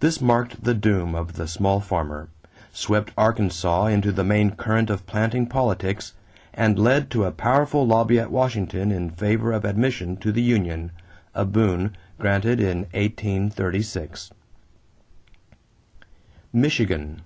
This 0.00 0.20
marked 0.20 0.64
the 0.64 0.74
doom 0.74 1.14
of 1.14 1.34
the 1.34 1.46
small 1.46 1.78
farmer, 1.78 2.28
swept 2.72 3.12
Arkansas 3.16 3.86
into 3.86 4.10
the 4.10 4.24
main 4.24 4.50
current 4.56 4.90
of 4.90 5.06
planting 5.06 5.46
politics, 5.46 6.12
and 6.52 6.76
led 6.76 7.08
to 7.12 7.22
a 7.22 7.30
powerful 7.30 7.86
lobby 7.86 8.18
at 8.18 8.32
Washington 8.32 8.90
in 8.90 9.10
favor 9.10 9.52
of 9.52 9.64
admission 9.64 10.16
to 10.16 10.32
the 10.32 10.42
union, 10.42 10.90
a 11.36 11.44
boon 11.44 11.96
granted 12.18 12.58
in 12.58 12.78
1836. 12.90 14.32
=Michigan. 16.52 17.22